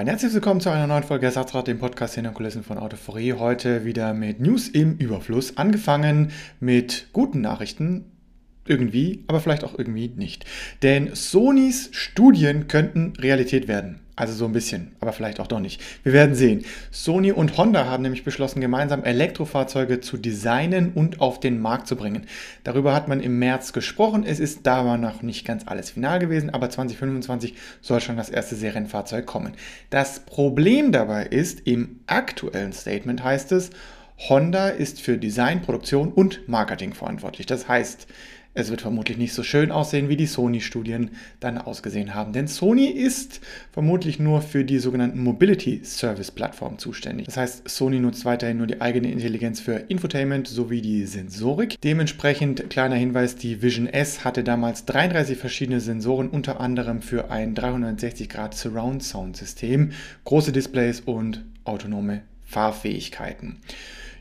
ein 0.00 0.06
herzlich 0.06 0.32
willkommen 0.32 0.62
zu 0.62 0.70
einer 0.70 0.86
neuen 0.86 1.02
Folge 1.02 1.26
Ersatzrad, 1.26 1.66
dem 1.66 1.78
Podcast 1.78 2.14
hinter 2.14 2.30
Kulissen 2.30 2.62
von 2.62 2.78
Autoforie. 2.78 3.34
Heute 3.34 3.84
wieder 3.84 4.14
mit 4.14 4.40
News 4.40 4.66
im 4.66 4.96
Überfluss. 4.96 5.58
Angefangen 5.58 6.32
mit 6.58 7.08
guten 7.12 7.42
Nachrichten, 7.42 8.10
irgendwie, 8.66 9.24
aber 9.26 9.40
vielleicht 9.40 9.64
auch 9.64 9.78
irgendwie 9.78 10.08
nicht. 10.08 10.44
Denn 10.82 11.14
Sonys 11.14 11.88
Studien 11.92 12.68
könnten 12.68 13.14
Realität 13.18 13.68
werden. 13.68 14.00
Also 14.20 14.34
so 14.34 14.44
ein 14.44 14.52
bisschen, 14.52 14.92
aber 15.00 15.14
vielleicht 15.14 15.40
auch 15.40 15.46
doch 15.46 15.60
nicht. 15.60 15.80
Wir 16.02 16.12
werden 16.12 16.34
sehen. 16.34 16.66
Sony 16.90 17.32
und 17.32 17.56
Honda 17.56 17.86
haben 17.86 18.02
nämlich 18.02 18.22
beschlossen, 18.22 18.60
gemeinsam 18.60 19.02
Elektrofahrzeuge 19.02 20.02
zu 20.02 20.18
designen 20.18 20.92
und 20.92 21.22
auf 21.22 21.40
den 21.40 21.58
Markt 21.58 21.86
zu 21.86 21.96
bringen. 21.96 22.26
Darüber 22.62 22.92
hat 22.92 23.08
man 23.08 23.20
im 23.20 23.38
März 23.38 23.72
gesprochen. 23.72 24.24
Es 24.26 24.38
ist 24.38 24.66
da 24.66 24.84
war 24.84 24.98
noch 24.98 25.22
nicht 25.22 25.46
ganz 25.46 25.66
alles 25.66 25.88
final 25.92 26.18
gewesen, 26.18 26.50
aber 26.50 26.68
2025 26.68 27.54
soll 27.80 28.02
schon 28.02 28.18
das 28.18 28.28
erste 28.28 28.56
Serienfahrzeug 28.56 29.24
kommen. 29.24 29.54
Das 29.88 30.20
Problem 30.20 30.92
dabei 30.92 31.24
ist, 31.24 31.66
im 31.66 32.00
aktuellen 32.06 32.74
Statement 32.74 33.24
heißt 33.24 33.52
es, 33.52 33.70
Honda 34.28 34.68
ist 34.68 35.00
für 35.00 35.16
Design, 35.16 35.62
Produktion 35.62 36.12
und 36.12 36.46
Marketing 36.46 36.92
verantwortlich. 36.92 37.46
Das 37.46 37.68
heißt, 37.68 38.06
es 38.52 38.70
wird 38.70 38.80
vermutlich 38.80 39.16
nicht 39.16 39.32
so 39.32 39.44
schön 39.44 39.70
aussehen, 39.70 40.08
wie 40.08 40.16
die 40.16 40.26
Sony-Studien 40.26 41.10
dann 41.38 41.56
ausgesehen 41.56 42.14
haben. 42.14 42.32
Denn 42.32 42.48
Sony 42.48 42.86
ist 42.86 43.40
vermutlich 43.70 44.18
nur 44.18 44.42
für 44.42 44.64
die 44.64 44.78
sogenannten 44.78 45.22
Mobility 45.22 45.82
Service 45.84 46.32
Plattformen 46.32 46.78
zuständig. 46.78 47.26
Das 47.26 47.36
heißt, 47.36 47.68
Sony 47.68 48.00
nutzt 48.00 48.24
weiterhin 48.24 48.58
nur 48.58 48.66
die 48.66 48.80
eigene 48.80 49.10
Intelligenz 49.12 49.60
für 49.60 49.74
Infotainment 49.74 50.48
sowie 50.48 50.80
die 50.80 51.06
Sensorik. 51.06 51.80
Dementsprechend, 51.82 52.68
kleiner 52.70 52.96
Hinweis, 52.96 53.36
die 53.36 53.62
Vision 53.62 53.86
S 53.86 54.24
hatte 54.24 54.42
damals 54.42 54.84
33 54.84 55.38
verschiedene 55.38 55.80
Sensoren, 55.80 56.28
unter 56.28 56.58
anderem 56.58 57.02
für 57.02 57.30
ein 57.30 57.54
360 57.54 58.28
Grad 58.28 58.54
Surround 58.54 59.04
Sound 59.04 59.36
System, 59.36 59.92
große 60.24 60.50
Displays 60.50 61.00
und 61.00 61.44
autonome 61.64 62.22
Fahrfähigkeiten. 62.46 63.58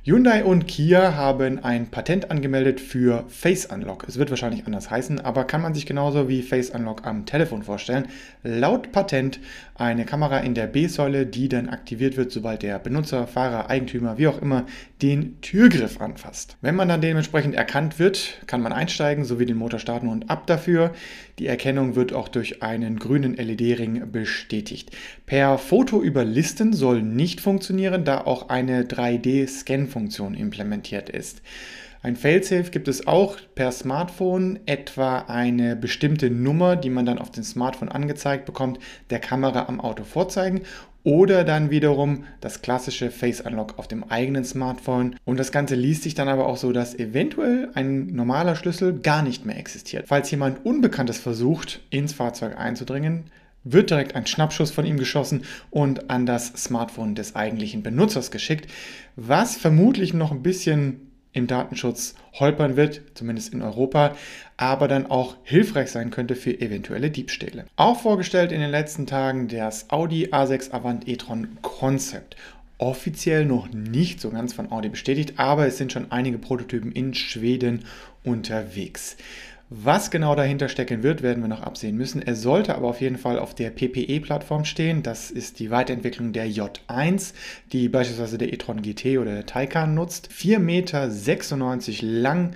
Hyundai 0.09 0.43
und 0.43 0.67
Kia 0.67 1.13
haben 1.13 1.63
ein 1.63 1.85
Patent 1.91 2.31
angemeldet 2.31 2.81
für 2.81 3.25
Face 3.27 3.67
Unlock. 3.67 4.05
Es 4.07 4.17
wird 4.17 4.31
wahrscheinlich 4.31 4.65
anders 4.65 4.89
heißen, 4.89 5.19
aber 5.19 5.43
kann 5.43 5.61
man 5.61 5.75
sich 5.75 5.85
genauso 5.85 6.27
wie 6.27 6.41
Face 6.41 6.71
Unlock 6.71 7.05
am 7.05 7.27
Telefon 7.27 7.61
vorstellen. 7.61 8.07
Laut 8.41 8.91
Patent 8.91 9.39
eine 9.75 10.05
Kamera 10.05 10.39
in 10.39 10.55
der 10.55 10.65
B-Säule, 10.65 11.27
die 11.27 11.47
dann 11.47 11.69
aktiviert 11.69 12.17
wird, 12.17 12.31
sobald 12.31 12.63
der 12.63 12.79
Benutzer, 12.79 13.27
Fahrer, 13.27 13.69
Eigentümer, 13.69 14.17
wie 14.17 14.27
auch 14.27 14.41
immer, 14.41 14.65
den 15.01 15.39
Türgriff 15.41 16.01
anfasst. 16.01 16.57
Wenn 16.61 16.75
man 16.75 16.89
dann 16.89 17.01
dementsprechend 17.01 17.55
erkannt 17.55 17.99
wird, 17.99 18.41
kann 18.47 18.61
man 18.61 18.73
einsteigen 18.73 19.23
sowie 19.23 19.45
den 19.45 19.57
Motor 19.57 19.79
starten 19.79 20.09
und 20.09 20.29
ab 20.29 20.45
dafür. 20.47 20.93
Die 21.39 21.47
Erkennung 21.47 21.95
wird 21.95 22.11
auch 22.11 22.27
durch 22.27 22.61
einen 22.61 22.99
grünen 22.99 23.35
LED-Ring 23.35 24.11
bestätigt. 24.11 24.91
Per 25.25 25.57
Foto 25.57 26.01
überlisten 26.01 26.73
soll 26.73 27.01
nicht 27.01 27.39
funktionieren, 27.39 28.03
da 28.03 28.21
auch 28.21 28.49
eine 28.49 28.83
3D-Scan-Funktion 28.83 30.33
implementiert 30.33 31.09
ist. 31.09 31.41
Ein 32.01 32.15
Failsafe 32.15 32.71
gibt 32.71 32.87
es 32.87 33.07
auch 33.07 33.35
per 33.55 33.73
Smartphone, 33.73 34.59
etwa 34.65 35.25
eine 35.27 35.75
bestimmte 35.75 36.29
Nummer, 36.29 36.77
die 36.77 36.89
man 36.89 37.05
dann 37.05 37.19
auf 37.19 37.29
dem 37.29 37.43
Smartphone 37.43 37.89
angezeigt 37.89 38.45
bekommt, 38.45 38.79
der 39.09 39.19
Kamera 39.19 39.67
am 39.67 39.81
Auto 39.81 40.05
vorzeigen 40.05 40.61
oder 41.03 41.43
dann 41.43 41.71
wiederum 41.71 42.23
das 42.39 42.61
klassische 42.61 43.11
Face 43.11 43.41
Unlock 43.41 43.77
auf 43.77 43.87
dem 43.87 44.05
eigenen 44.05 44.45
Smartphone. 44.45 45.15
Und 45.25 45.39
das 45.39 45.51
Ganze 45.51 45.75
liest 45.75 46.03
sich 46.03 46.15
dann 46.15 46.29
aber 46.29 46.45
auch 46.45 46.57
so, 46.57 46.71
dass 46.71 46.97
eventuell 46.97 47.69
ein 47.73 48.07
normaler 48.07 48.55
Schlüssel 48.55 48.99
gar 48.99 49.21
nicht 49.21 49.45
mehr 49.45 49.57
existiert. 49.57 50.07
Falls 50.07 50.31
jemand 50.31 50.65
Unbekanntes 50.65 51.17
versucht, 51.17 51.81
ins 51.89 52.13
Fahrzeug 52.13 52.57
einzudringen, 52.57 53.25
wird 53.65 53.89
direkt 53.89 54.15
ein 54.15 54.25
Schnappschuss 54.25 54.71
von 54.71 54.85
ihm 54.85 54.97
geschossen 54.97 55.43
und 55.69 56.09
an 56.09 56.25
das 56.25 56.47
Smartphone 56.55 57.15
des 57.15 57.35
eigentlichen 57.35 57.83
Benutzers 57.83 58.31
geschickt, 58.31 58.71
was 59.17 59.57
vermutlich 59.57 60.13
noch 60.13 60.31
ein 60.31 60.43
bisschen 60.43 61.08
im 61.33 61.47
Datenschutz 61.47 62.15
holpern 62.33 62.75
wird, 62.75 63.01
zumindest 63.13 63.53
in 63.53 63.61
Europa, 63.61 64.15
aber 64.57 64.87
dann 64.87 65.05
auch 65.05 65.35
hilfreich 65.43 65.91
sein 65.91 66.09
könnte 66.09 66.35
für 66.35 66.59
eventuelle 66.59 67.11
Diebstähle. 67.11 67.65
Auch 67.75 68.01
vorgestellt 68.01 68.51
in 68.51 68.61
den 68.61 68.71
letzten 68.71 69.05
Tagen 69.05 69.47
das 69.47 69.89
Audi 69.89 70.27
A6 70.27 70.71
Avant 70.71 71.07
e-tron 71.07 71.57
Concept. 71.61 72.35
Offiziell 72.77 73.45
noch 73.45 73.69
nicht 73.71 74.21
so 74.21 74.29
ganz 74.29 74.53
von 74.53 74.71
Audi 74.71 74.89
bestätigt, 74.89 75.33
aber 75.37 75.67
es 75.67 75.77
sind 75.77 75.91
schon 75.91 76.11
einige 76.11 76.37
Prototypen 76.37 76.91
in 76.91 77.13
Schweden 77.13 77.85
unterwegs. 78.23 79.17
Was 79.71 80.09
genau 80.09 80.33
dahinter 80.33 80.67
stecken 80.67 81.03
wird, 81.03 81.21
werden 81.21 81.43
wir 81.43 81.47
noch 81.47 81.61
absehen 81.61 81.95
müssen. 81.95 82.23
Er 82.23 82.35
sollte 82.35 82.73
aber 82.73 82.87
auf 82.87 83.01
jeden 83.01 83.19
Fall 83.19 83.37
auf 83.37 83.53
der 83.53 83.69
PPE-Plattform 83.69 84.65
stehen. 84.65 85.03
Das 85.03 85.29
ist 85.29 85.59
die 85.59 85.69
Weiterentwicklung 85.69 86.33
der 86.33 86.47
J1, 86.47 87.33
die 87.71 87.87
beispielsweise 87.87 88.39
der 88.39 88.51
e-tron 88.51 88.81
GT 88.81 89.19
oder 89.19 89.33
der 89.35 89.45
Taycan 89.45 89.93
nutzt. 89.93 90.29
4,96 90.31 90.57
Meter 90.59 92.01
lang, 92.01 92.55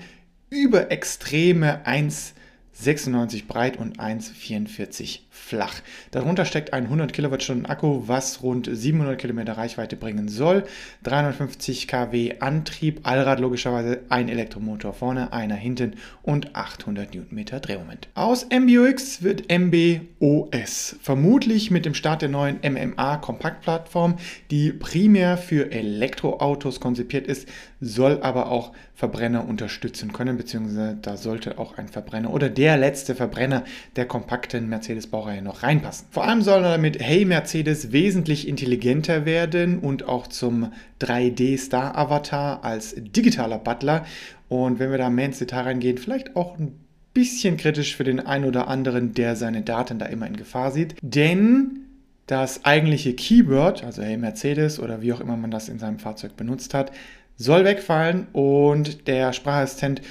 über 0.50 0.90
extreme 0.91 1.85
1 1.85 2.34
96 2.73 3.47
breit 3.47 3.78
und 3.78 4.00
1,44 4.00 5.19
flach. 5.29 5.75
Darunter 6.11 6.45
steckt 6.45 6.73
ein 6.73 6.85
100 6.85 7.13
Kilowattstunden 7.13 7.67
Akku, 7.67 8.07
was 8.07 8.41
rund 8.41 8.67
700 8.72 9.19
Kilometer 9.19 9.57
Reichweite 9.57 9.95
bringen 9.95 10.28
soll. 10.28 10.63
350 11.03 11.88
kW 11.88 12.39
Antrieb, 12.39 13.01
Allrad 13.03 13.39
logischerweise, 13.39 14.00
ein 14.09 14.28
Elektromotor 14.28 14.94
vorne, 14.94 15.33
einer 15.33 15.56
hinten 15.56 15.95
und 16.23 16.56
800 16.56 17.13
Newtonmeter 17.13 17.59
Drehmoment. 17.59 18.07
Aus 18.16 18.47
MBUX 18.50 19.22
wird 19.22 19.51
MBOS, 19.51 20.95
vermutlich 21.01 21.69
mit 21.69 21.85
dem 21.85 21.94
Start 21.94 22.23
der 22.23 22.29
neuen 22.29 22.59
MMA 22.63 23.17
Kompaktplattform, 23.17 24.17
die 24.50 24.72
primär 24.72 25.38
für 25.38 25.72
Elektroautos 25.72 26.79
konzipiert 26.79 27.28
ist, 27.28 27.47
soll 27.79 28.19
aber 28.22 28.50
auch 28.50 28.72
Verbrenner 28.95 29.47
unterstützen 29.47 30.13
können, 30.13 30.38
beziehungsweise 30.38 30.97
da 31.01 31.17
sollte 31.17 31.57
auch 31.57 31.78
ein 31.78 31.88
Verbrenner 31.88 32.31
oder 32.31 32.50
der 32.50 32.62
letzte 32.72 33.16
Verbrenner 33.16 33.63
der 33.96 34.06
kompakten 34.06 34.69
Mercedes-Baureihe 34.69 35.41
noch 35.41 35.63
reinpassen. 35.63 36.07
Vor 36.12 36.24
allem 36.24 36.41
soll 36.41 36.63
er 36.63 36.72
damit 36.72 37.00
Hey 37.01 37.25
Mercedes 37.25 37.91
wesentlich 37.91 38.47
intelligenter 38.47 39.25
werden 39.25 39.79
und 39.79 40.07
auch 40.07 40.28
zum 40.28 40.72
3D-Star-Avatar 41.01 42.63
als 42.63 42.96
digitaler 42.97 43.59
Butler. 43.59 44.06
Und 44.50 44.79
wenn 44.79 44.91
wir 44.91 44.97
da 44.97 45.09
mehr 45.09 45.25
ins 45.25 45.40
Detail 45.40 45.63
reingehen, 45.63 45.97
vielleicht 45.97 46.35
auch 46.35 46.57
ein 46.57 46.79
bisschen 47.13 47.57
kritisch 47.57 47.96
für 47.96 48.03
den 48.03 48.19
einen 48.19 48.46
oder 48.46 48.68
anderen, 48.68 49.13
der 49.13 49.35
seine 49.35 49.62
Daten 49.62 50.00
da 50.00 50.06
immer 50.06 50.28
in 50.28 50.38
Gefahr 50.38 50.72
sieht. 50.72 50.95
Denn 51.01 51.81
das 52.28 52.66
eigentliche 52.66 53.13
Keyword, 53.13 53.84
also 53.84 54.01
Hey 54.01 54.18
Mercedes 54.18 54.80
oder 54.80 55.01
wie 55.01 55.13
auch 55.13 55.19
immer 55.19 55.38
man 55.38 55.51
das 55.51 55.69
in 55.69 55.80
seinem 55.80 56.00
Fahrzeug 56.00 56.35
benutzt 56.38 56.74
hat, 56.74 56.91
soll 57.35 57.66
wegfallen 57.66 58.28
und 58.31 59.07
der 59.07 59.34
Sprachassistent 59.34 60.01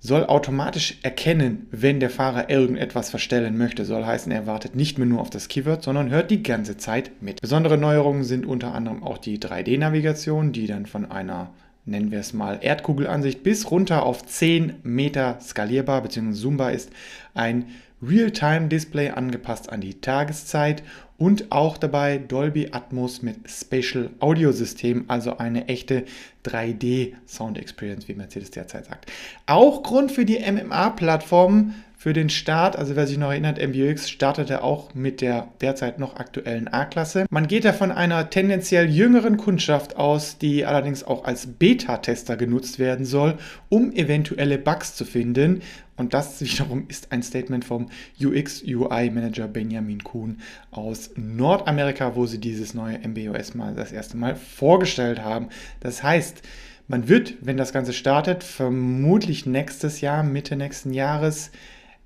soll 0.00 0.24
automatisch 0.24 0.98
erkennen, 1.02 1.66
wenn 1.70 2.00
der 2.00 2.10
Fahrer 2.10 2.48
irgendetwas 2.50 3.10
verstellen 3.10 3.56
möchte. 3.58 3.84
Soll 3.84 4.04
heißen, 4.04 4.32
er 4.32 4.46
wartet 4.46 4.74
nicht 4.74 4.98
mehr 4.98 5.06
nur 5.06 5.20
auf 5.20 5.30
das 5.30 5.48
Keyword, 5.48 5.82
sondern 5.82 6.10
hört 6.10 6.30
die 6.30 6.42
ganze 6.42 6.78
Zeit 6.78 7.10
mit. 7.20 7.40
Besondere 7.40 7.76
Neuerungen 7.76 8.24
sind 8.24 8.46
unter 8.46 8.74
anderem 8.74 9.02
auch 9.02 9.18
die 9.18 9.38
3D-Navigation, 9.38 10.52
die 10.52 10.66
dann 10.66 10.86
von 10.86 11.10
einer 11.10 11.50
nennen 11.86 12.10
wir 12.10 12.20
es 12.20 12.32
mal 12.32 12.58
Erdkugelansicht 12.60 13.42
bis 13.42 13.70
runter 13.70 14.04
auf 14.04 14.24
10 14.24 14.74
Meter 14.82 15.38
skalierbar 15.40 16.02
bzw. 16.02 16.32
zoombar 16.32 16.72
ist. 16.72 16.90
Ein 17.34 17.66
Real-Time-Display 18.02 19.10
angepasst 19.10 19.70
an 19.70 19.80
die 19.80 20.00
Tageszeit 20.00 20.82
und 21.18 21.52
auch 21.52 21.76
dabei 21.76 22.16
Dolby 22.16 22.68
Atmos 22.72 23.20
mit 23.20 23.36
Spatial 23.48 24.08
Audio 24.20 24.52
System, 24.52 25.04
also 25.08 25.36
eine 25.36 25.68
echte 25.68 26.04
3D 26.46 27.12
Sound 27.26 27.58
Experience, 27.58 28.08
wie 28.08 28.14
Mercedes 28.14 28.50
derzeit 28.50 28.86
sagt. 28.86 29.10
Auch 29.46 29.82
Grund 29.82 30.12
für 30.12 30.24
die 30.24 30.38
MMA-Plattform 30.38 31.74
für 32.00 32.14
den 32.14 32.30
Start, 32.30 32.76
also 32.76 32.96
wer 32.96 33.06
sich 33.06 33.18
noch 33.18 33.28
erinnert, 33.28 33.60
MBUX 33.60 34.08
startete 34.08 34.62
auch 34.62 34.94
mit 34.94 35.20
der 35.20 35.48
derzeit 35.60 35.98
noch 35.98 36.16
aktuellen 36.16 36.66
A-Klasse. 36.66 37.26
Man 37.28 37.46
geht 37.46 37.66
da 37.66 37.74
von 37.74 37.92
einer 37.92 38.30
tendenziell 38.30 38.88
jüngeren 38.88 39.36
Kundschaft 39.36 39.96
aus, 39.96 40.38
die 40.38 40.64
allerdings 40.64 41.04
auch 41.04 41.24
als 41.24 41.46
Beta-Tester 41.46 42.38
genutzt 42.38 42.78
werden 42.78 43.04
soll, 43.04 43.36
um 43.68 43.92
eventuelle 43.92 44.56
Bugs 44.56 44.94
zu 44.96 45.04
finden. 45.04 45.60
Und 45.98 46.14
das 46.14 46.40
wiederum 46.40 46.86
ist 46.88 47.12
ein 47.12 47.22
Statement 47.22 47.66
vom 47.66 47.90
UX-UI-Manager 48.18 49.46
Benjamin 49.46 50.02
Kuhn 50.02 50.38
aus 50.70 51.10
Nordamerika, 51.16 52.16
wo 52.16 52.24
sie 52.24 52.38
dieses 52.38 52.72
neue 52.72 52.98
MBOS 53.06 53.54
mal 53.54 53.74
das 53.74 53.92
erste 53.92 54.16
Mal 54.16 54.36
vorgestellt 54.36 55.22
haben. 55.22 55.50
Das 55.80 56.02
heißt, 56.02 56.40
man 56.88 57.08
wird, 57.08 57.34
wenn 57.42 57.58
das 57.58 57.74
Ganze 57.74 57.92
startet, 57.92 58.42
vermutlich 58.42 59.44
nächstes 59.44 60.00
Jahr, 60.00 60.22
Mitte 60.22 60.56
nächsten 60.56 60.94
Jahres, 60.94 61.50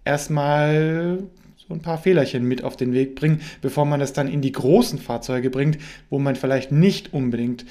erstmal 0.05 1.25
so 1.57 1.75
ein 1.75 1.81
paar 1.81 1.99
Fehlerchen 1.99 2.45
mit 2.45 2.63
auf 2.63 2.77
den 2.77 2.93
Weg 2.93 3.15
bringen, 3.15 3.41
bevor 3.63 3.85
man 3.85 4.01
das 4.01 4.13
dann 4.13 4.29
in 4.29 4.43
die 4.43 4.53
großen 4.53 4.99
Fahrzeuge 4.99 5.51
bringt, 5.51 5.79
wo 6.11 6.19
man 6.19 6.37
vielleicht 6.37 6.73
nicht 6.73 7.13
unbedingt 7.13 7.65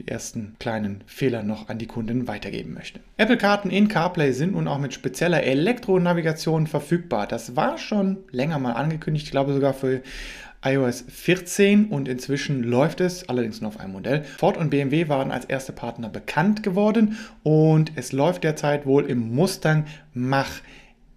die 0.00 0.08
ersten 0.08 0.56
kleinen 0.58 1.02
Fehler 1.06 1.42
noch 1.44 1.68
an 1.68 1.78
die 1.78 1.86
Kunden 1.86 2.26
weitergeben 2.26 2.74
möchte. 2.74 3.00
Apple-Karten 3.16 3.70
in 3.70 3.86
CarPlay 3.86 4.32
sind 4.32 4.52
nun 4.52 4.66
auch 4.66 4.78
mit 4.78 4.92
spezieller 4.92 5.44
Elektronavigation 5.44 6.66
verfügbar. 6.66 7.28
Das 7.28 7.54
war 7.54 7.78
schon 7.78 8.18
länger 8.32 8.58
mal 8.58 8.72
angekündigt, 8.72 9.26
ich 9.26 9.30
glaube 9.30 9.54
sogar 9.54 9.72
für 9.72 10.02
iOS 10.64 11.04
14 11.08 11.86
und 11.86 12.08
inzwischen 12.08 12.64
läuft 12.64 13.00
es, 13.00 13.28
allerdings 13.28 13.60
nur 13.60 13.68
auf 13.68 13.78
einem 13.78 13.92
Modell. 13.92 14.24
Ford 14.24 14.56
und 14.56 14.70
BMW 14.70 15.08
waren 15.08 15.30
als 15.30 15.44
erste 15.44 15.72
Partner 15.72 16.08
bekannt 16.08 16.62
geworden 16.62 17.18
und 17.42 17.92
es 17.96 18.12
läuft 18.12 18.44
derzeit 18.44 18.86
wohl 18.86 19.04
im 19.04 19.34
Mustang 19.34 19.84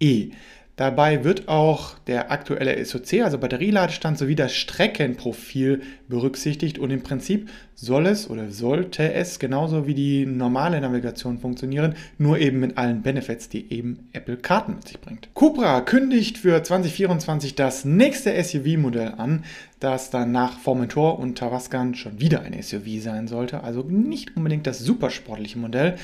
Mach-E. 0.00 0.30
Dabei 0.76 1.24
wird 1.24 1.48
auch 1.48 1.98
der 2.06 2.30
aktuelle 2.30 2.84
SOC, 2.84 3.24
also 3.24 3.36
Batterieladestand, 3.38 4.16
sowie 4.16 4.36
das 4.36 4.54
Streckenprofil 4.54 5.82
berücksichtigt 6.06 6.78
und 6.78 6.92
im 6.92 7.02
Prinzip 7.02 7.50
soll 7.74 8.06
es 8.06 8.30
oder 8.30 8.52
sollte 8.52 9.12
es 9.12 9.40
genauso 9.40 9.88
wie 9.88 9.94
die 9.94 10.24
normale 10.24 10.80
Navigation 10.80 11.38
funktionieren, 11.38 11.96
nur 12.16 12.38
eben 12.38 12.60
mit 12.60 12.78
allen 12.78 13.02
Benefits, 13.02 13.48
die 13.48 13.72
eben 13.72 14.08
Apple 14.12 14.36
Karten 14.36 14.76
mit 14.76 14.86
sich 14.86 15.00
bringt. 15.00 15.30
Cupra 15.34 15.80
kündigt 15.80 16.38
für 16.38 16.62
2024 16.62 17.56
das 17.56 17.84
nächste 17.84 18.40
SUV-Modell 18.40 19.14
an, 19.18 19.42
das 19.80 20.10
dann 20.10 20.30
nach 20.30 20.60
Formentor 20.60 21.18
und 21.18 21.38
Tavascan 21.38 21.96
schon 21.96 22.20
wieder 22.20 22.42
ein 22.42 22.54
SUV 22.62 23.02
sein 23.02 23.26
sollte, 23.26 23.64
also 23.64 23.82
nicht 23.82 24.36
unbedingt 24.36 24.68
das 24.68 24.78
supersportliche 24.78 25.58
Modell. 25.58 25.96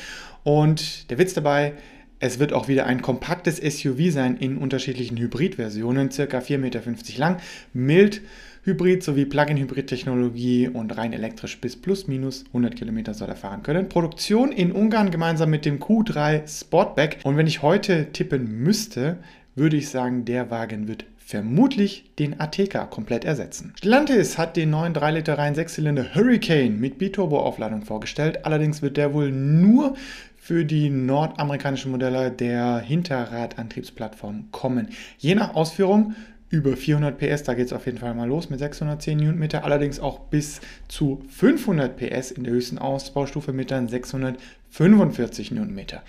Und 0.43 1.11
der 1.11 1.19
Witz 1.19 1.33
dabei, 1.33 1.75
es 2.21 2.39
wird 2.39 2.53
auch 2.53 2.69
wieder 2.69 2.87
ein 2.87 3.03
kompaktes 3.03 3.57
SUV 3.59 4.11
sein 4.11 4.37
in 4.37 4.57
unterschiedlichen 4.57 5.17
Hybridversionen, 5.19 6.11
circa 6.11 6.39
4,50 6.39 6.59
Meter 6.59 6.83
lang, 7.19 7.37
mild 7.73 8.23
Hybrid 8.67 9.03
sowie 9.03 9.27
Plug-in-Hybrid-Technologie 9.27 10.69
und 10.69 10.97
rein 10.97 11.13
elektrisch 11.13 11.61
bis 11.61 11.77
plus 11.77 12.09
minus 12.09 12.45
100 12.47 12.75
Kilometer 12.75 13.13
soll 13.13 13.29
er 13.29 13.37
fahren 13.37 13.63
können. 13.63 13.91
Produktion 13.91 14.53
in 14.53 14.73
Ungarn 14.73 15.11
gemeinsam 15.11 15.51
mit 15.51 15.67
dem 15.67 15.81
Q3 15.81 16.49
Sportback. 16.49 17.19
Und 17.25 17.37
wenn 17.37 17.47
ich 17.47 17.61
heute 17.61 18.11
tippen 18.13 18.63
müsste, 18.63 19.19
würde 19.55 19.77
ich 19.77 19.91
sagen, 19.91 20.25
der 20.25 20.51
Wagen 20.51 20.89
wird 20.89 21.05
vermutlich 21.35 22.05
den 22.21 22.39
Ateca 22.39 22.87
komplett 22.87 23.25
ersetzen. 23.25 23.73
Stellantis 23.77 24.39
hat 24.39 24.57
den 24.57 24.71
neuen 24.71 24.95
3 24.95 25.11
Liter 25.11 25.37
Reihen 25.37 25.57
6-Zylinder 25.57 26.15
Hurricane 26.15 26.79
mit 26.79 26.97
Biturbo-Aufladung 26.97 27.83
vorgestellt. 27.83 28.47
Allerdings 28.47 28.83
wird 28.83 28.97
der 28.97 29.15
wohl 29.15 29.33
nur 29.33 29.97
für 30.37 30.65
die 30.65 30.91
nordamerikanischen 30.91 31.91
Modelle 31.91 32.31
der 32.31 32.79
Hinterradantriebsplattform 32.79 34.53
kommen. 34.53 34.91
Je 35.19 35.35
nach 35.35 35.57
Ausführung 35.57 36.15
über 36.51 36.77
400 36.77 37.19
PS, 37.19 37.43
da 37.43 37.55
geht 37.55 37.67
es 37.67 37.73
auf 37.73 37.87
jeden 37.87 37.99
Fall 37.99 38.15
mal 38.15 38.29
los 38.29 38.49
mit 38.49 38.61
610 38.61 39.19
Newtonmeter, 39.19 39.65
allerdings 39.65 39.99
auch 39.99 40.21
bis 40.21 40.61
zu 40.87 41.21
500 41.31 41.97
PS 41.97 42.31
in 42.31 42.45
der 42.45 42.53
höchsten 42.53 42.79
Ausbaustufe 42.79 43.53
mit 43.53 43.73
dann 43.73 43.89
645 43.89 45.51
Newtonmeter. 45.51 46.05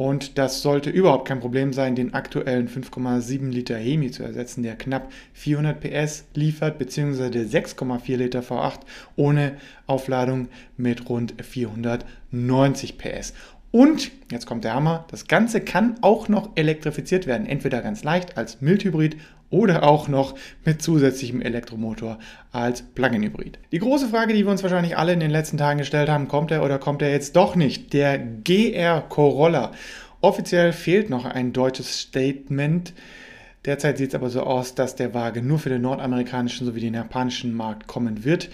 Und 0.00 0.38
das 0.38 0.62
sollte 0.62 0.88
überhaupt 0.88 1.28
kein 1.28 1.40
Problem 1.40 1.74
sein, 1.74 1.94
den 1.94 2.14
aktuellen 2.14 2.70
5,7 2.70 3.50
Liter 3.50 3.76
Hemi 3.76 4.10
zu 4.10 4.22
ersetzen, 4.22 4.62
der 4.62 4.76
knapp 4.76 5.12
400 5.34 5.78
PS 5.78 6.24
liefert, 6.32 6.78
beziehungsweise 6.78 7.30
der 7.30 7.44
6,4 7.44 8.16
Liter 8.16 8.40
V8 8.40 8.78
ohne 9.16 9.58
Aufladung 9.86 10.48
mit 10.78 11.10
rund 11.10 11.34
490 11.42 12.96
PS. 12.96 13.34
Und, 13.72 14.10
jetzt 14.32 14.46
kommt 14.46 14.64
der 14.64 14.74
Hammer, 14.74 15.04
das 15.10 15.28
Ganze 15.28 15.60
kann 15.60 15.96
auch 16.00 16.28
noch 16.28 16.50
elektrifiziert 16.56 17.26
werden, 17.26 17.46
entweder 17.46 17.82
ganz 17.82 18.02
leicht 18.02 18.36
als 18.36 18.60
Mildhybrid 18.60 19.16
oder 19.50 19.82
auch 19.84 20.08
noch 20.08 20.36
mit 20.64 20.82
zusätzlichem 20.82 21.40
Elektromotor 21.42 22.18
als 22.52 22.82
Plug-in-Hybrid. 22.82 23.58
Die 23.72 23.78
große 23.78 24.08
Frage, 24.08 24.32
die 24.32 24.44
wir 24.44 24.50
uns 24.50 24.62
wahrscheinlich 24.62 24.96
alle 24.96 25.12
in 25.12 25.20
den 25.20 25.30
letzten 25.30 25.58
Tagen 25.58 25.78
gestellt 25.78 26.08
haben, 26.08 26.28
kommt 26.28 26.50
er 26.50 26.64
oder 26.64 26.78
kommt 26.78 27.02
er 27.02 27.10
jetzt 27.10 27.36
doch 27.36 27.56
nicht? 27.56 27.92
Der 27.92 28.18
GR 28.18 29.02
Corolla. 29.08 29.72
Offiziell 30.20 30.72
fehlt 30.72 31.10
noch 31.10 31.24
ein 31.24 31.52
deutsches 31.52 32.00
Statement. 32.00 32.92
Derzeit 33.64 33.98
sieht 33.98 34.10
es 34.10 34.14
aber 34.14 34.30
so 34.30 34.42
aus, 34.42 34.74
dass 34.74 34.96
der 34.96 35.14
Wagen 35.14 35.46
nur 35.46 35.58
für 35.58 35.68
den 35.68 35.82
nordamerikanischen 35.82 36.66
sowie 36.66 36.80
den 36.80 36.94
japanischen 36.94 37.52
Markt 37.54 37.86
kommen 37.86 38.24
wird. 38.24 38.50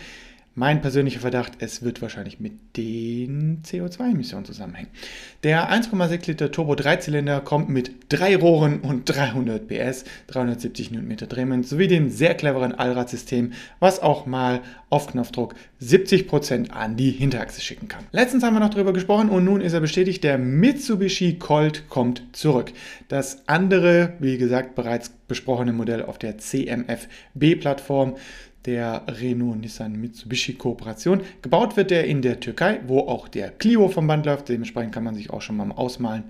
Mein 0.59 0.81
persönlicher 0.81 1.21
Verdacht, 1.21 1.53
es 1.59 1.83
wird 1.83 2.01
wahrscheinlich 2.01 2.41
mit 2.41 2.79
den 2.79 3.61
CO2-Emissionen 3.63 4.47
zusammenhängen. 4.47 4.89
Der 5.43 5.71
1,6 5.71 6.29
Liter 6.29 6.51
Turbo-Dreizylinder 6.51 7.43
kommt 7.43 7.69
mit 7.69 7.91
drei 8.09 8.35
Rohren 8.37 8.81
und 8.81 9.05
300 9.05 9.69
PS, 9.69 10.05
370 10.29 10.93
Newtonmeter 10.93 11.27
Drehmoment 11.27 11.69
sowie 11.69 11.89
dem 11.89 12.09
sehr 12.09 12.35
cleveren 12.35 12.73
Allradsystem, 12.73 13.53
was 13.81 14.01
auch 14.01 14.25
mal 14.25 14.63
auf 14.89 15.09
Knopfdruck 15.09 15.55
70% 15.83 16.71
an 16.71 16.97
die 16.97 17.11
Hinterachse 17.11 17.61
schicken 17.61 17.89
kann. 17.89 18.05
Letztens 18.13 18.43
haben 18.43 18.55
wir 18.55 18.61
noch 18.61 18.71
darüber 18.71 18.95
gesprochen 18.95 19.29
und 19.29 19.45
nun 19.45 19.61
ist 19.61 19.75
er 19.75 19.81
bestätigt, 19.81 20.25
der 20.25 20.39
Mitsubishi 20.39 21.35
Colt 21.35 21.91
kommt 21.91 22.23
zurück. 22.33 22.73
Das 23.09 23.47
andere, 23.47 24.15
wie 24.21 24.39
gesagt, 24.39 24.75
bereits 24.75 25.11
besprochene 25.29 25.75
Modell 25.75 26.03
auf 26.03 26.17
der 26.17 26.39
CMF-B-Plattform 26.39 28.15
der 28.67 29.05
Renault-Nissan-Mitsubishi-Kooperation. 29.09 31.23
Gebaut 31.43 31.77
wird 31.77 31.93
er 31.93 32.05
in 32.05 32.23
der 32.23 32.41
Türkei, 32.41 32.81
wo 32.87 33.01
auch 33.01 33.29
der 33.29 33.51
Clio 33.51 33.89
vom 33.89 34.07
Band 34.07 34.27
läuft. 34.27 34.49
Dementsprechend 34.49 34.93
kann 34.93 35.05
man 35.05 35.15
sich 35.15 35.31
auch 35.31 35.43
schon 35.43 35.57
mal 35.57 35.71
ausmalen, 35.73 36.25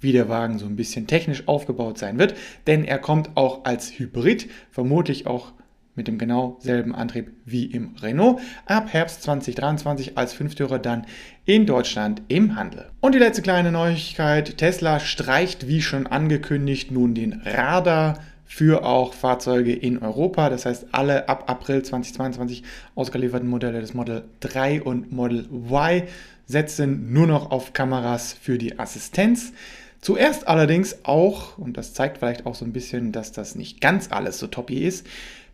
wie 0.00 0.12
der 0.12 0.28
Wagen 0.28 0.58
so 0.58 0.66
ein 0.66 0.76
bisschen 0.76 1.06
technisch 1.06 1.46
aufgebaut 1.46 1.98
sein 1.98 2.18
wird. 2.18 2.34
Denn 2.66 2.84
er 2.84 2.98
kommt 2.98 3.30
auch 3.36 3.64
als 3.64 3.98
Hybrid, 3.98 4.48
vermutlich 4.70 5.26
auch 5.26 5.52
mit 5.96 6.08
dem 6.08 6.18
genau 6.18 6.58
selben 6.60 6.94
Antrieb 6.94 7.32
wie 7.44 7.64
im 7.64 7.94
Renault. 8.00 8.40
Ab 8.66 8.92
Herbst 8.92 9.22
2023 9.22 10.18
als 10.18 10.34
Fünftürer 10.34 10.78
dann 10.78 11.06
in 11.46 11.66
Deutschland 11.66 12.22
im 12.28 12.54
Handel. 12.54 12.90
Und 13.00 13.14
die 13.14 13.18
letzte 13.18 13.42
kleine 13.42 13.72
Neuigkeit, 13.72 14.58
Tesla 14.58 15.00
streicht 15.00 15.66
wie 15.66 15.80
schon 15.80 16.06
angekündigt 16.06 16.90
nun 16.90 17.14
den 17.14 17.40
Radar 17.44 18.18
für 18.46 18.84
auch 18.84 19.12
Fahrzeuge 19.12 19.72
in 19.72 19.98
Europa. 19.98 20.48
Das 20.48 20.66
heißt, 20.66 20.86
alle 20.92 21.28
ab 21.28 21.44
April 21.48 21.82
2022 21.82 22.62
ausgelieferten 22.94 23.48
Modelle 23.48 23.80
des 23.80 23.94
Model 23.94 24.24
3 24.40 24.82
und 24.82 25.12
Model 25.12 25.48
Y 25.50 26.02
setzen 26.46 27.12
nur 27.12 27.26
noch 27.26 27.50
auf 27.50 27.72
Kameras 27.72 28.32
für 28.32 28.56
die 28.56 28.78
Assistenz. 28.78 29.52
Zuerst 30.00 30.46
allerdings 30.46 31.04
auch, 31.04 31.58
und 31.58 31.76
das 31.76 31.92
zeigt 31.92 32.18
vielleicht 32.18 32.46
auch 32.46 32.54
so 32.54 32.64
ein 32.64 32.72
bisschen, 32.72 33.10
dass 33.10 33.32
das 33.32 33.56
nicht 33.56 33.80
ganz 33.80 34.12
alles 34.12 34.38
so 34.38 34.46
toppy 34.46 34.84
ist, 34.84 35.06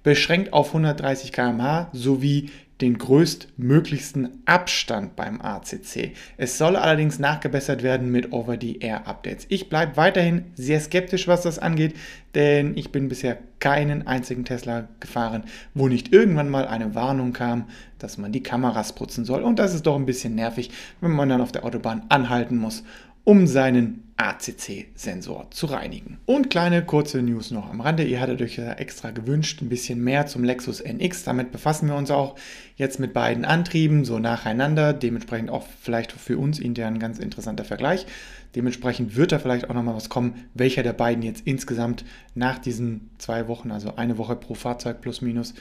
beschränkt 0.02 0.52
auf 0.52 0.68
130 0.68 1.32
km/h 1.32 1.88
sowie 1.92 2.50
den 2.82 2.98
größtmöglichsten 2.98 4.42
Abstand 4.44 5.16
beim 5.16 5.40
ACC. 5.40 6.12
Es 6.36 6.58
soll 6.58 6.76
allerdings 6.76 7.18
nachgebessert 7.18 7.82
werden 7.82 8.10
mit 8.10 8.32
Over-the-Air-Updates. 8.32 9.46
Ich 9.48 9.68
bleibe 9.68 9.96
weiterhin 9.96 10.46
sehr 10.54 10.80
skeptisch, 10.80 11.28
was 11.28 11.42
das 11.42 11.58
angeht, 11.58 11.94
denn 12.34 12.76
ich 12.76 12.92
bin 12.92 13.08
bisher 13.08 13.38
keinen 13.60 14.06
einzigen 14.06 14.44
Tesla 14.44 14.88
gefahren, 14.98 15.44
wo 15.74 15.86
nicht 15.88 16.12
irgendwann 16.12 16.50
mal 16.50 16.66
eine 16.66 16.94
Warnung 16.94 17.32
kam, 17.32 17.68
dass 17.98 18.18
man 18.18 18.32
die 18.32 18.42
Kameras 18.42 18.94
putzen 18.94 19.24
soll. 19.24 19.42
Und 19.42 19.60
das 19.60 19.74
ist 19.74 19.86
doch 19.86 19.96
ein 19.96 20.06
bisschen 20.06 20.34
nervig, 20.34 20.70
wenn 21.00 21.12
man 21.12 21.28
dann 21.28 21.40
auf 21.40 21.52
der 21.52 21.64
Autobahn 21.64 22.02
anhalten 22.08 22.56
muss 22.56 22.82
um 23.24 23.46
seinen 23.46 24.12
ACC-Sensor 24.16 25.50
zu 25.50 25.66
reinigen. 25.66 26.18
Und 26.26 26.50
kleine 26.50 26.84
kurze 26.84 27.22
News 27.22 27.50
noch 27.50 27.68
am 27.68 27.80
Rande. 27.80 28.04
Ihr 28.04 28.20
hattet 28.20 28.40
euch 28.40 28.56
ja 28.56 28.72
extra 28.74 29.10
gewünscht, 29.10 29.62
ein 29.62 29.68
bisschen 29.68 30.02
mehr 30.02 30.26
zum 30.26 30.44
Lexus 30.44 30.80
NX. 30.80 31.24
Damit 31.24 31.50
befassen 31.50 31.88
wir 31.88 31.96
uns 31.96 32.10
auch 32.10 32.36
jetzt 32.76 33.00
mit 33.00 33.12
beiden 33.12 33.44
Antrieben 33.44 34.04
so 34.04 34.18
nacheinander. 34.18 34.92
Dementsprechend 34.92 35.50
auch 35.50 35.66
vielleicht 35.80 36.12
für 36.12 36.38
uns 36.38 36.58
intern 36.58 36.94
ein 36.94 37.00
ganz 37.00 37.18
interessanter 37.18 37.64
Vergleich. 37.64 38.06
Dementsprechend 38.54 39.16
wird 39.16 39.32
da 39.32 39.38
vielleicht 39.38 39.70
auch 39.70 39.74
nochmal 39.74 39.96
was 39.96 40.08
kommen, 40.08 40.34
welcher 40.54 40.82
der 40.82 40.92
beiden 40.92 41.22
jetzt 41.22 41.42
insgesamt 41.46 42.04
nach 42.34 42.58
diesen 42.58 43.10
zwei 43.18 43.48
Wochen, 43.48 43.70
also 43.70 43.96
eine 43.96 44.18
Woche 44.18 44.36
pro 44.36 44.54
Fahrzeug 44.54 45.00
plus 45.00 45.22
minus, 45.22 45.54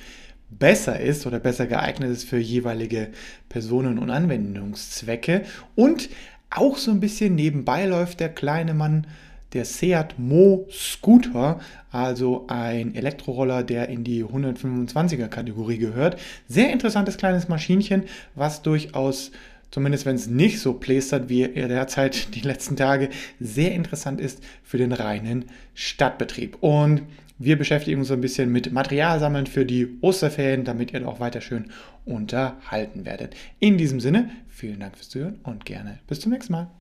besser 0.50 1.00
ist 1.00 1.26
oder 1.26 1.40
besser 1.40 1.66
geeignet 1.66 2.12
ist 2.12 2.26
für 2.26 2.38
jeweilige 2.38 3.10
Personen- 3.48 3.98
und 3.98 4.10
Anwendungszwecke. 4.10 5.46
Und 5.76 6.10
auch 6.52 6.78
so 6.78 6.92
ein 6.92 7.00
bisschen 7.00 7.36
nebenbei 7.36 7.86
läuft 7.86 8.20
der 8.20 8.30
kleine 8.30 8.74
Mann 8.74 9.08
der 9.54 9.66
Seat 9.66 10.18
Mo 10.18 10.66
Scooter, 10.72 11.60
also 11.92 12.46
ein 12.48 12.96
Elektroroller, 12.96 13.64
der 13.64 13.90
in 13.90 14.04
die 14.04 14.24
125er 14.24 15.28
Kategorie 15.28 15.78
gehört. 15.78 16.18
Sehr 16.48 16.72
interessantes 16.72 17.18
kleines 17.18 17.50
Maschinchen, 17.50 18.04
was 18.36 18.62
durchaus 18.62 19.32
zumindest 19.72 20.06
wenn 20.06 20.16
es 20.16 20.28
nicht 20.28 20.60
so 20.60 20.74
plästert 20.74 21.30
wie 21.30 21.44
er 21.44 21.70
derzeit 21.70 22.36
die 22.36 22.42
letzten 22.42 22.76
Tage, 22.76 23.10
sehr 23.40 23.72
interessant 23.72 24.22
ist 24.22 24.44
für 24.64 24.78
den 24.78 24.92
reinen 24.92 25.46
Stadtbetrieb. 25.74 26.58
Und 26.62 27.04
wir 27.44 27.58
beschäftigen 27.58 28.00
uns 28.00 28.12
ein 28.12 28.22
bisschen 28.22 28.52
mit 28.52 28.72
Materialsammeln 28.72 29.48
für 29.48 29.66
die 29.66 29.98
Osterferien, 30.02 30.64
damit 30.64 30.94
ihr 30.94 31.08
auch 31.08 31.20
weiter 31.20 31.42
schön 31.42 31.72
unterhalten 32.06 33.06
werdet. 33.06 33.36
In 33.60 33.78
diesem 33.78 34.00
Sinne, 34.00 34.30
vielen 34.48 34.80
Dank 34.80 34.96
fürs 34.96 35.10
Zuhören 35.10 35.40
und 35.44 35.66
gerne 35.66 36.00
bis 36.08 36.20
zum 36.20 36.32
nächsten 36.32 36.54
Mal. 36.54 36.81